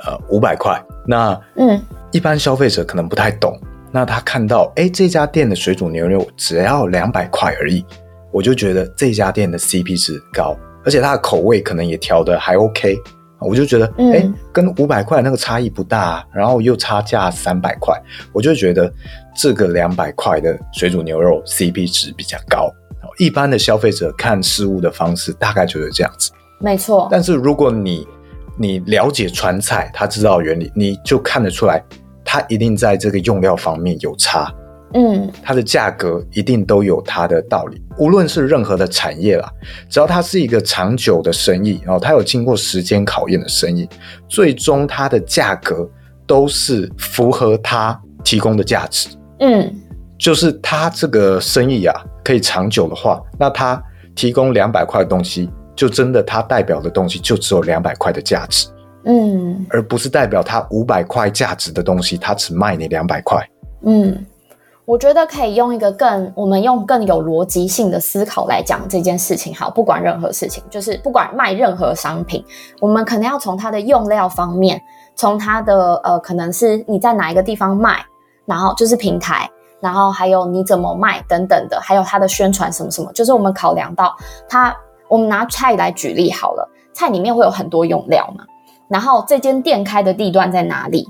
[0.04, 1.80] 呃五百块，那嗯，
[2.12, 3.58] 一般消费者可能不太懂。
[3.90, 7.82] 那他看到哎这家店的水煮牛肉只要两百块而已，
[8.30, 10.54] 我就觉得这家店的 CP 值高，
[10.84, 12.96] 而且它的口味可能也调得还 OK。
[13.38, 17.94] 我就觉得，哎、嗯，跟五百块那个差异不大，然后又差价三百块，
[18.32, 18.90] 我就觉得
[19.36, 22.70] 这个两百块的水煮牛肉 CP 值比较高。
[23.18, 27.08] 一般的消费者看事物的方式大概就是这样子，没错。
[27.10, 28.06] 但是如果你
[28.58, 31.82] 你了解川菜，他知道原理，你就看得出来，
[32.24, 34.52] 它一定在这个用料方面有差。
[34.92, 37.82] 嗯，它的价格一定都有它的道理。
[37.96, 39.50] 无论是任何的产业啦，
[39.88, 43.88] 只要它是一个长久的生意，然后它有经过时间考验的生意，
[44.28, 45.88] 最终它的价格
[46.26, 49.08] 都是符合它提供的价值。
[49.38, 49.74] 嗯，
[50.18, 51.94] 就是他这个生意啊，
[52.24, 53.82] 可以长久的话，那他
[54.14, 58.68] 提供两百块的东西，就真的他代表的东西就只有两百块的价值。
[59.04, 63.40] 嗯，而不是代表他五百块价值的东西，他只卖你两百块。
[63.82, 64.26] 嗯，
[64.84, 69.54] 我觉得可以用一个更，我们用更有逻辑性的思考来讲这件事情。
[69.54, 72.44] 好，不管任何事情，就是不管卖任何商品，
[72.80, 74.80] 我们可能要从它的用料方面，
[75.14, 78.04] 从它的呃，可能是你在哪一个地方卖，
[78.46, 84.16] 然后就是平台，然后还有你怎么卖等等的，还有它的宣传什么什么，就是我们考量到
[84.48, 84.74] 它。
[85.08, 88.44] 我们拿菜来举例好了，菜里面会有很多用料嘛。
[88.88, 91.08] 然后这间店开的地段在哪里？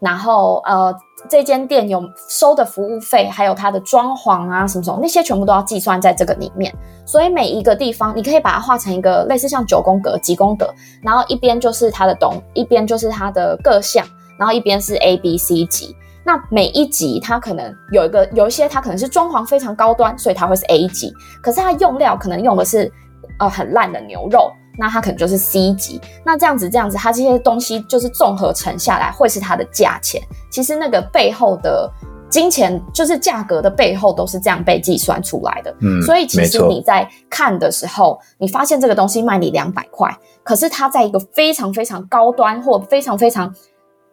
[0.00, 0.92] 然后呃，
[1.28, 6.74] 这间店有收的服务费，还有它的装潢啊什么什么，那些全部都要计算在这个里面。
[7.04, 10.68] 所以每一个地方，你可以把它画成一个类似像九宫格、几宫格，
[11.00, 14.04] 然后一边就是它的东，一边就是它的各项，
[14.36, 15.94] 然后一边是 A、B、C 级。
[16.26, 21.14] 那每一级它可能有一个，有一些它可能是装潢非常高端，所以它会是 A 级。
[21.40, 22.92] 可是它用料可能用的是
[23.38, 24.52] 呃很烂的牛肉。
[24.78, 30.20] 那它可能就是 C 级，那这样子这样子，它这些东西就是综合乘下来会是它的价钱。
[30.50, 31.90] 其实那个背后的
[32.28, 35.74] 金钱，就是价格的背后都是这样被计算出来的。
[35.80, 43.50] 嗯，所以其实你在看的时候，你发现这个东西卖你两百块，可是它在一个非常非常高端或非常非常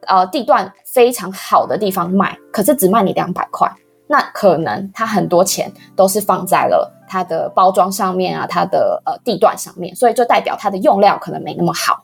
[0.07, 3.71] 呃地段非常好的地方卖，可是只卖你两百块。
[4.07, 12.03] 那可能他很多钱都是放在了它的包装上面啊，它的呃地段上面，所以就代表它的用料可能没那么好。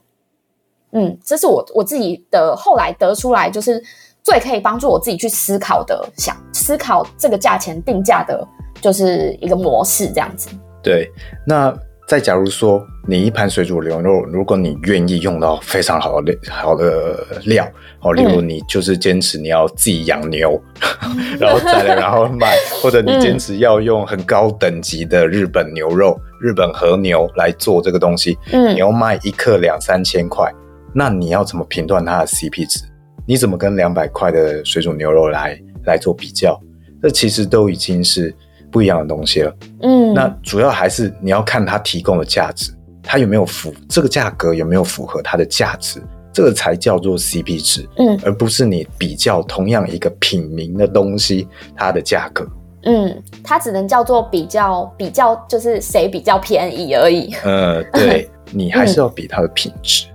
[0.91, 3.83] 嗯，这是我我自己的后来得出来，就是
[4.23, 8.47] 最可以帮助我自己去思考的，想思考这个价钱定价的，
[8.81, 10.49] 就是一个模式这样子。
[10.81, 11.11] 对，
[11.45, 11.77] 那。
[12.09, 17.63] 再假如说你一盘水煮牛肉，如果你愿意用到非常好的好的料，
[18.01, 20.59] 哦，例如你就是坚持你要自己养牛，
[21.05, 30.51] 嗯、然后再来然后卖，或者你坚持要用很高等级的日本牛肉、嗯、日本和牛来做这个东西，嗯，你要卖一克两三千块，
[30.91, 32.79] 那你要怎么评断它的 CP 值？
[33.27, 36.59] 你怎么跟两百块的水煮牛肉来来做比较？
[37.03, 38.33] 这其实都已经是。
[38.71, 42.71] 不一样的东西了，嗯，那主要还是你要看它提供的价值，
[43.03, 46.01] 它有没有符这个价格有没有符合它的价值，
[46.31, 52.47] 这个才叫做 CP 值，嗯，而不是你比较同样一个品名的东西它的价格，
[52.83, 60.05] 嗯，它只能叫做比较比较，就是谁比较便宜而已，呃，对，你还是要比它的品质，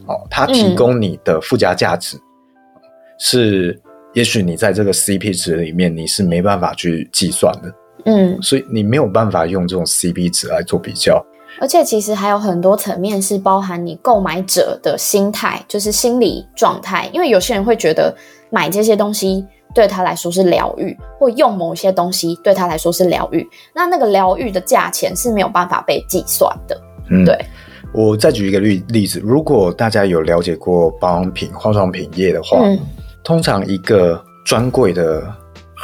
[0.00, 2.22] 嗯、 哦，它提供你的附加价值、嗯、
[3.18, 3.80] 是，
[4.14, 7.74] 也许你在这个 CP 值里面你是没办法去计算的。
[8.06, 11.22] 嗯，所以你没有办法用这种 C B 值来做比较，
[11.60, 17.10] 而且其实还有很多层面是包含你购买者的心态，就是心理状态。
[17.12, 18.16] 因为有些人会觉得
[18.48, 26.80] 买这些东西对他来说是疗愈，或用某些东西对他来说是疗愈，那那个疗愈的价钱是没有办法被计算的。
[27.10, 27.38] 嗯，对。
[27.92, 32.78] 我再举一个例例子，如果大家有了解过保养品、化妆品业的话，嗯，
[33.24, 35.22] 通常一个专柜的，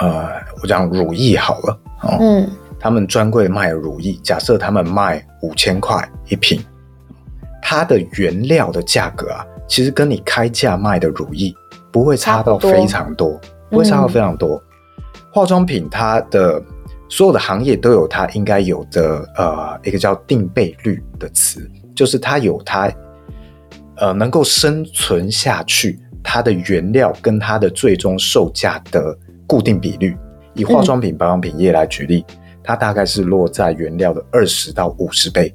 [0.00, 0.28] 呃，
[0.62, 1.78] 我讲乳液好了。
[2.02, 2.50] 哦、嗯，
[2.80, 6.60] 他们专柜卖乳液，假设他们卖五千块一瓶，
[7.62, 11.54] 它的原料的价格啊，其实跟你开价卖的乳液
[11.92, 13.30] 不会差到非常多，
[13.68, 14.56] 不，不会差到非常多。
[14.56, 16.60] 嗯、化妆品它的
[17.08, 22.90] 所有的行业都有它应该有的呃一个叫定倍率的词，就是它有它
[23.96, 29.16] 呃能够生存下去，它的原料跟它的最终售价的
[29.52, 30.16] 固定比率。
[30.54, 35.54] 以化妆品、保养品业来举例，嗯、它大概是落在原料的二十到五十倍。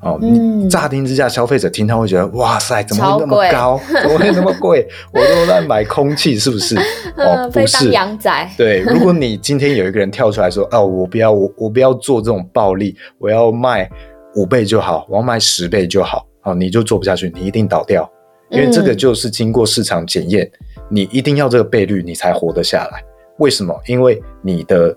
[0.00, 3.80] 哦，嗯、你乍听之下，消费者听他会觉得，哇塞，怎么会那么高？
[4.02, 4.86] 怎么会那么贵？
[5.12, 6.76] 我都在买空气，是不是？
[7.16, 7.90] 哦，不是。
[7.90, 8.50] 羊仔。
[8.58, 13.88] 对，如果你今天有一个人跳出来说，哦，我不要，我我不要做这种暴利，我要卖
[14.34, 18.08] 五倍就好，我要卖十倍就好，哦，你就做不下去，你一定倒掉，
[18.50, 23.02] 因为这个就是经过市场检验，嗯、你一定要这个倍率，你才活得下来。
[23.38, 23.74] 为什么？
[23.86, 24.96] 因为你的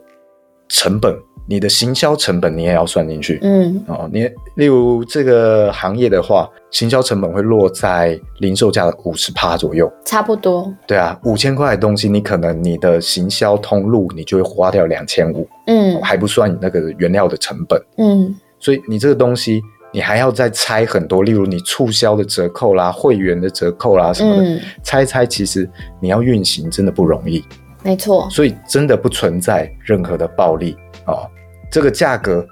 [0.70, 1.16] 成本，
[1.48, 3.40] 你的行销成本，你也要算进去。
[3.42, 10.72] 嗯，哦，你例如这个行业的话，行销成本会落在零售价的五十趴左右，差不多。
[10.86, 15.48] 对啊，五千块的东西，你可能你的行销通路，你就会花掉两千五。
[15.66, 17.82] 嗯，还不算你那个原料的成本。
[17.98, 19.62] 嗯，所以你这个东西，
[19.98, 25.68] 你还要再拆很多，例如你促销的折扣啦、会员的折扣啦什么的，嗯、拆拆，其实
[26.00, 27.44] 你要运行真的不容易。
[27.84, 31.28] 没错，所以真的不存在任何的暴利啊、哦！
[31.72, 32.46] 这个价格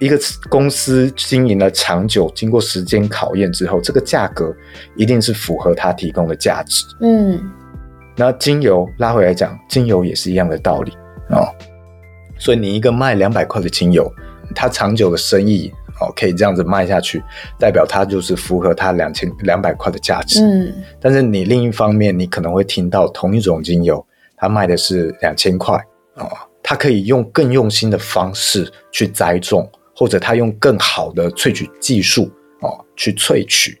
[0.00, 0.18] 一个
[0.50, 4.54] 公司经营了长久，经过时间考验之后，这个价格
[4.94, 6.84] 一定是符合它提供的价值。
[7.00, 7.40] 嗯，
[8.14, 10.92] 那精油拉回来讲，精油也是一样的道理
[11.30, 11.48] 哦。
[12.36, 14.12] 所以你一个卖两百块的精油，
[14.54, 15.72] 它长久的生意
[16.02, 17.22] 哦，可以这样子卖下去，
[17.58, 20.42] 代表它就是符合它两千两百块的价值。
[20.42, 24.04] 嗯，但是你另一方面，你可能会听到同一种精油，
[24.36, 25.76] 它卖的是两千块
[26.16, 26.28] 哦。
[26.64, 32.30] 它可以用更用心的方式去栽种，或者它用更好的萃取技术
[32.60, 33.76] 哦去萃取，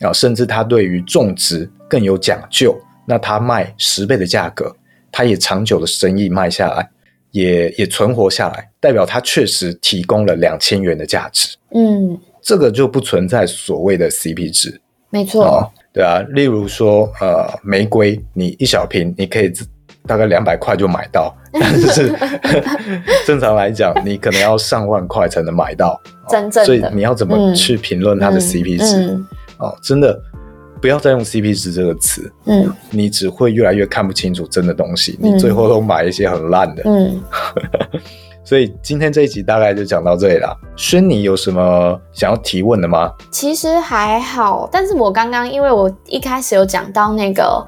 [0.00, 4.74] 啊，甚至它对于种植更有讲究，那它卖十倍的价格，
[5.10, 6.90] 它也长久的生意卖下来，
[7.30, 11.56] 也也存活下来，代表它确实提供了两千元的价值。
[11.74, 14.80] 嗯，这个就不存在所谓的 CP 值。
[15.10, 15.44] 没错。
[15.44, 19.52] 哦，对啊，例如说，呃，玫瑰，你一小瓶，你可以
[20.06, 21.34] 大概两百块就买到。
[21.52, 22.12] 但是
[23.26, 26.66] 正常来讲，你可能要上万块才能买到真正的。
[26.66, 28.96] 所以你要怎么去评论它的 CP 值？
[28.96, 29.26] 嗯嗯、
[29.58, 30.20] 哦，真的
[30.80, 32.32] 不要再用 CP 值这个词。
[32.46, 36.82] 嗯，你只会越来越看不清楚真的东西，嗯、你最后都买一些很烂的。
[36.86, 37.20] 嗯，
[38.44, 40.56] 所以今天这一集大概就讲到这里了。
[40.76, 43.12] 轩，你有什么想要提问的吗？
[43.30, 47.66] 其实还好，但是我刚刚因为我一开始有讲到那个。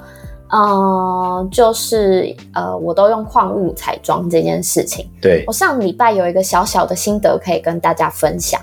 [0.53, 5.09] 呃，就是呃，我都用矿物彩妆这件事情。
[5.21, 8.59] 对，我上礼拜有一个小小的心得可以跟大家分享，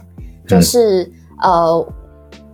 [0.47, 1.05] 就是、
[1.43, 1.93] 嗯、呃，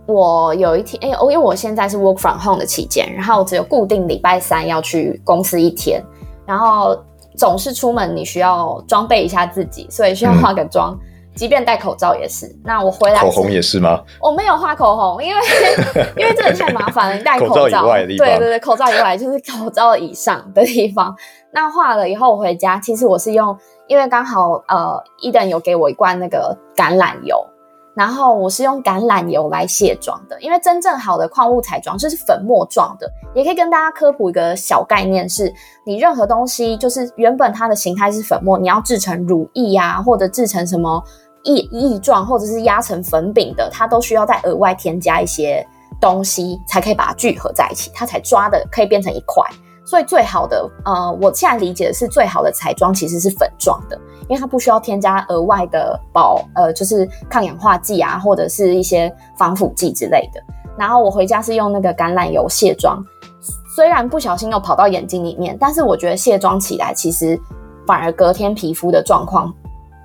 [0.05, 6.03] 我有一天，哎、欸，因为我现在是 work from home 的期间，然后我只有固定礼拜三要去公司一天，
[6.45, 6.97] 然后
[7.37, 10.93] 总是出门你需要装备一下自己，所以需要化个妆。
[10.93, 12.49] 嗯即便戴口罩也是。
[12.63, 14.01] 那我回来口红也是吗？
[14.21, 15.41] 我没有画口红，因为
[16.15, 17.17] 因为这个太麻烦了。
[17.17, 21.13] 你戴口罩，以外的地方，对对对，口罩以外就是口罩以上的地方。
[21.51, 23.53] 那画了以后回家，其实我是用，
[23.87, 27.45] 因为刚好呃，Eden 有给我一罐那个橄榄油。
[27.95, 33.09] 然后我是用橄榄油来卸妆的，因为真正好的矿物彩妆就是粉末状的。
[33.33, 35.53] 也可以跟大家科普一个小概念是，
[35.85, 41.01] 你任何东西就是原本它的形态是粉末，你要制成乳液呀、或者制成什么
[41.43, 45.65] 液液状，或者是压成粉饼的，它都需要再额外添加一些
[46.01, 49.41] 东西，才可以把它聚合在一起，它才抓的可以变成一块。
[49.85, 53.95] 所以最好的，呃，我现在理解的是最好的彩妆其实是粉状的，
[54.27, 60.41] 因为它不需要添加额外的保，呃，就是抗氧化剂啊，或者是一些防腐剂之类的。
[60.75, 63.01] 然后我回家是用那个橄榄油卸妆，
[63.75, 67.39] 虽然不小心又跑到眼睛里面，但是我觉得卸妆起来其实
[67.85, 69.53] 反而隔天皮肤的状况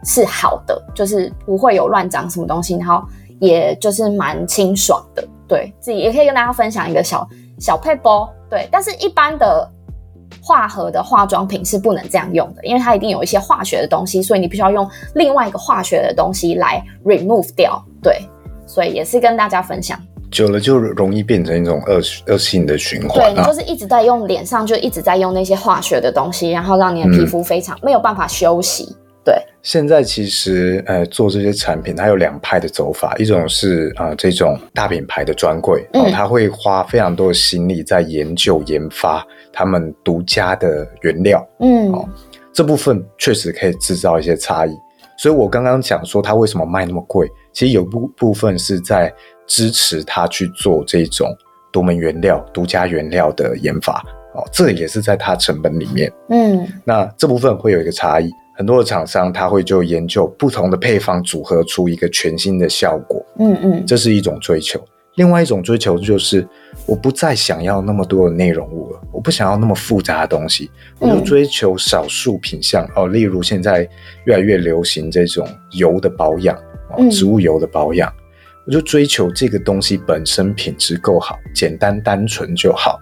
[0.05, 3.03] 是好的，就是不会有乱长什么东西，然后
[3.41, 5.27] 也就是蛮清爽的。
[5.49, 7.27] 对，自己也可以跟大家分享一个小
[7.59, 8.31] 小配包。
[8.51, 9.71] 对，但是一般的
[10.43, 17.83] 化合的化妆品是不能这样用的，因为它一定有一些化学的东西，所以你必须要用另外一个化学的东西来 remove 掉。
[18.03, 18.21] 对，
[18.67, 19.99] 所以也是跟大家分享。
[20.31, 23.35] 久了就容易变成一种恶恶性的循环。
[23.35, 28.97] 对，你就是一直在用脸上，就一直在用那些化学的东西，然后让你的皮肤非常、嗯、没有办法休息。
[29.23, 42.09] 对，现在其实呃做这些产品，它有两派的走法，一种是啊、呃、这种大品牌的专柜，哦，他会花非常多的心力在研究研发他们独家的原料，嗯，哦，
[42.53, 44.75] 这部分确实可以制造一些差异。
[45.19, 49.13] 所以我刚刚讲说它为什么卖那么贵，其实有部部分是在
[49.47, 51.29] 支持它去做这种
[51.71, 54.03] 独门原料、独家原料的研发，
[54.41, 58.31] 哦，这也是在它成本里面，嗯，那这部分会有一个差异。
[58.57, 64.79] 很多的厂商他会就研究不同的配方组合出一个全新的效果，嗯嗯，这是一种追求。
[65.17, 66.47] 另外一种追求就是
[66.87, 73.09] 我不再想要那么多的内容物了，我不想要那么复杂的东西，我就追求少数品项哦。
[73.09, 73.89] 例如现在
[74.25, 76.57] 越来越流行这种油的保养，
[76.97, 78.13] 哦，植物油的保养，
[78.67, 83.01] 我就追求这个东西本身品质够好，简单单纯就好。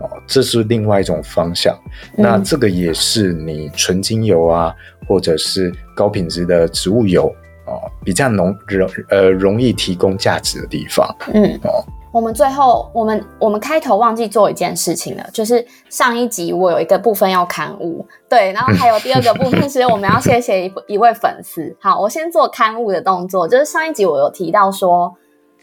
[0.00, 1.76] 哦，这是另外一种方向。
[2.16, 4.74] 那这个也是你纯精油啊，
[5.06, 7.26] 或者是高品质的植物油
[7.66, 11.06] 哦，比较容容呃容易提供价值的地方。
[11.34, 21.76] 嗯哦，我们最后我们我们开头忘记做一件事情了，就是上一集我有一个部分要刊物，对，然后还有第二个部分是我们要谢谢一 一位粉丝。
[21.80, 25.14] 好，我先做刊物的动作，就是上一集我有提到说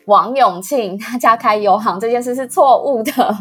[0.06, 3.12] 王永庆他家开油行这件事是错误的。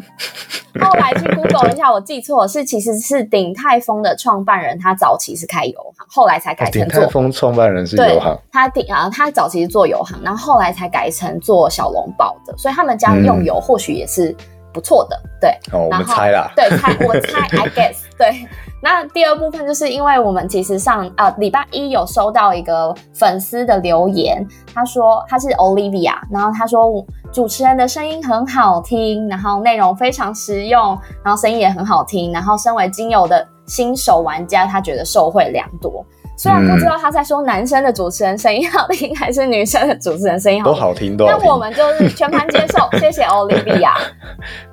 [0.81, 6.91] 后来去 Google 一下，我记错，是其实是鼎泰丰的创办人，他早期是开油行，后来才改成做。
[6.91, 14.35] 鼎泰丰创办人是油行，他鼎啊，他早期是做油行，然后后来才改成做小笼包的，所以他们家用油或许也是
[14.73, 15.23] 不错的。
[15.41, 18.49] 对，哦，我们猜啦，对，猜我猜，I guess，对。
[18.85, 36.05] 那第二部分就是因为我们其实上呃礼拜一有收到一个粉丝的留言，他说他是 Olivia，然后他说主持人的声音很好听，然后内容非常实用，然后声音也很好听，然后身为精油的新手玩家，他觉得受惠良多。
[36.37, 41.41] 虽然不知道他在说男生的主持人声音好听，还是女生的主持人声音好听， 都好听，都好听。
[41.43, 43.95] 那我们就是全盘接受，谢谢 Olivia。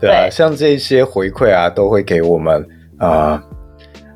[0.02, 2.62] 对啊，对像这些回馈啊，都会给我们
[3.00, 3.08] 啊。
[3.08, 3.51] 呃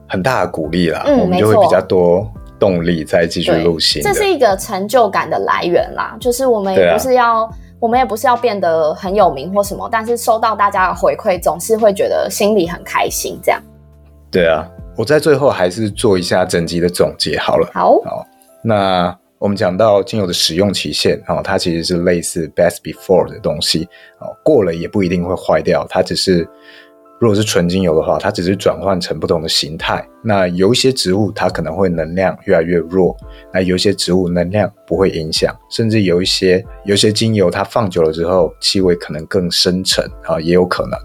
[0.08, 4.02] 很大的鼓励啦，嗯，我们就会比较多动力再继续录新。
[4.02, 7.50] 这是一个成就感的来源啦，就是我们也不是要，啊、
[7.80, 13.40] 我们也不是要变得很有名或什么，但是收到大家的回馈，总是会觉得心里很开心。
[13.44, 13.62] 这样。
[14.32, 17.70] 对啊，我在最后还是做一下整集的总结好了。
[17.74, 18.26] 好，好，
[18.62, 23.88] 那我们讲到精油的使用期限，哦，它其实是类似 best before 的东西，
[24.20, 26.48] 哦，过了也不一定会坏掉，它只是。
[27.20, 30.06] 如果是纯精油的话，它只是转换成不同的形态。
[30.22, 33.16] 那有一些植物它可能会能量越来越弱，
[33.54, 41.00] 那有一些植物能量不会影响，甚至有一些有一些精油它放久了之后，气味可能更深沉啊，也有可能。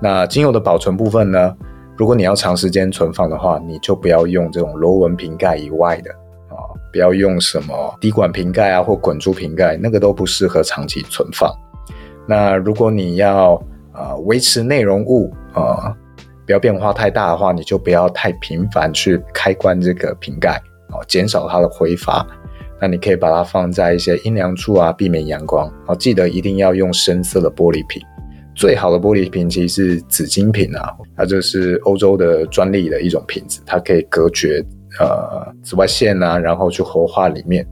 [0.00, 1.54] 那精油的保存部分呢？
[1.96, 6.10] 如果你要长时间存放的话，你就不要用这种螺纹瓶盖以外的
[6.50, 6.60] 啊，
[6.92, 11.50] 不要用什么滴管瓶盖啊或滚珠瓶盖，那个都不适合长期存放。
[12.28, 13.60] 那如果你要
[13.96, 15.96] 啊，维持内容物啊，
[16.44, 20.52] 不要变化太大的话，你就不要太频繁去开关这个瓶盖
[20.90, 22.24] 啊，减少它的挥发。
[22.78, 25.72] 那你可以把它放在一些阴凉处啊，避免阳光。
[25.86, 28.02] 好，记得一定要用深色的玻璃瓶。
[28.54, 34.62] 最好的玻璃瓶其实是紫晶瓶啊，它就是欧洲的专利的一种瓶子，它可以隔绝
[35.00, 37.66] 呃紫外线啊，然后去活化里面。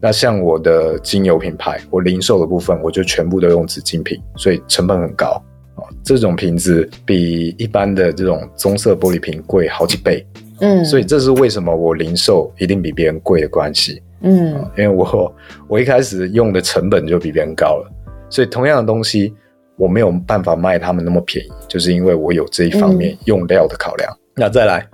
[0.00, 5.42] 那像我的精油品牌，我零售的部分我就全部都用紫晶瓶，所以成本很高
[5.74, 5.82] 啊。
[6.04, 10.24] 这种瓶子比一般的这种棕色玻璃瓶贵好几倍，
[10.60, 15.34] 嗯，所以这是为什么我零售一定比别人贵的关系，嗯，因为我
[15.66, 17.90] 我一开始用的成本就比别人高了，
[18.28, 19.34] 所以同样的东西
[19.76, 24.12] 我没有办法卖他们那么便宜，就是因为我有这一方面用料的考量。
[24.12, 24.86] 嗯、那再来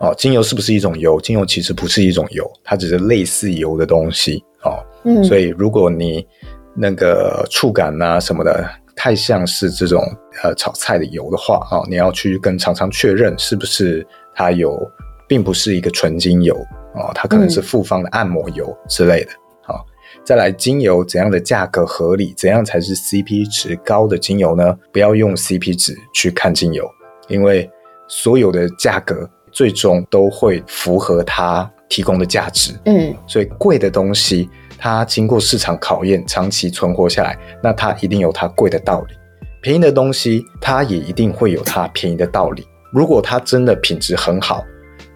[0.00, 1.20] 哦，精油是不是一种油？
[1.20, 4.42] 精油其实不是一种油，它只是类似油的东西。
[4.62, 6.26] 哦，嗯，所以如果你
[6.74, 10.02] 那个触感啊什么的太像是这种
[10.42, 14.78] 呃炒菜的油的话啊，哦，你要去跟厂商确认是不是它有，
[15.26, 16.54] 并不是一个纯精油
[16.94, 19.30] 哦，它可能是复方的按摩油之类的。
[19.62, 24.76] 好，嗯，再来精油怎样的价格合理，怎样才是 CP 值高的精油呢？
[24.92, 26.88] 不要用 CP 值去看精油，
[27.28, 27.68] 因为
[28.06, 39.14] 所有的价格最终都会符合它提供的价值，嗯，所以贵的东西，它经过市场考验，长期存活下来，那它一定有它贵的道理。
[39.60, 42.66] 便宜的东西，它也一定会有它便宜的道理。
[42.90, 44.64] 如果它真的品质很好，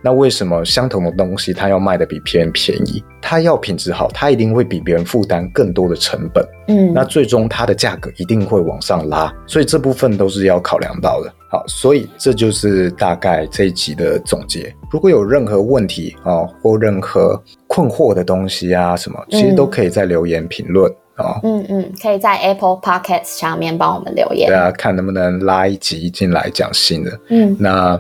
[0.05, 3.03] 那为什么相同的东西它要卖的比别人便宜？
[3.23, 6.47] 它要品质好，它一定会比别人负担更多的成本。
[6.69, 11.33] 嗯，那最终它的价格一定会往上拉，所以这部分都是要考量到的。
[11.49, 14.71] 好，所以这就是大概这一集的总结。
[14.91, 21.41] 如果有任何问题啊，或任何困惑的东西啊，什么，其实都可以在留言评论啊。
[21.45, 24.49] 嗯嗯，可以在 Apple Podcast 上面帮我们留言。
[24.49, 27.19] 对啊，看能不能拉一集进来讲新的。
[27.31, 27.99] 嗯，那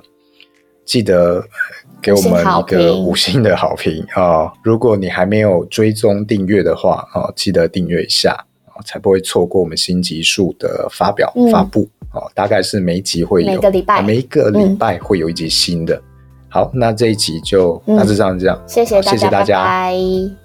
[0.84, 1.42] 记得。
[2.04, 4.52] 给我们一个五星的好评啊！
[4.62, 8.32] 如果你还没有追踪订阅的话啊，记得订阅一下
[8.66, 12.20] 啊，才不会错过我们新集数的发表、嗯、发布啊。
[12.34, 15.96] 大概是每一集会有每个礼拜，每一个礼拜会有一集新的。
[15.96, 16.02] 嗯、
[16.50, 19.64] 好，那这一集就大致上这样，谢谢大家，谢谢大家。
[19.64, 20.43] 拜拜。